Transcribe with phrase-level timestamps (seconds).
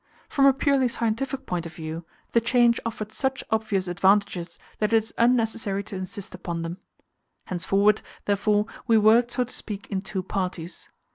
[0.27, 5.03] From a purely scientific point of view, the change offered such obvious advantages that it
[5.03, 6.79] is unnecessary to insist upon them.
[7.45, 10.89] Henceforward, therefore, we worked, so to speak, in two parties.